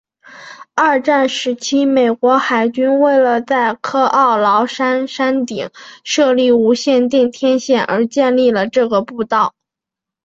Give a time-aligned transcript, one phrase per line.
[0.73, 5.69] 二战时期美国海军为了在科奥劳山山顶
[6.03, 9.53] 设立无线电天线而建立了这条步道。